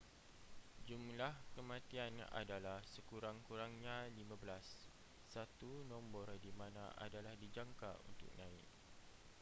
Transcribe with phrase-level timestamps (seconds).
[0.89, 4.33] jumlah kematian adalah sekurang-kurangnya 15
[5.33, 8.65] satu nombor di mana adalah dijangka untuk naik